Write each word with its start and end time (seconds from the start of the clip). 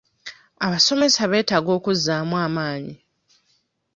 Abasomesa 0.65 1.21
beetaaga 1.31 1.71
okuzzaamu 1.77 2.35
amaanyi. 2.45 2.95